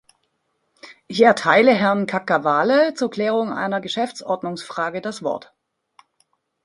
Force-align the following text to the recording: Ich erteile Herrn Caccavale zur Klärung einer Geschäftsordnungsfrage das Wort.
Ich 1.05 1.21
erteile 1.21 1.75
Herrn 1.75 2.07
Caccavale 2.07 2.95
zur 2.95 3.11
Klärung 3.11 3.53
einer 3.53 3.81
Geschäftsordnungsfrage 3.81 4.99
das 4.99 5.21
Wort. 5.21 5.53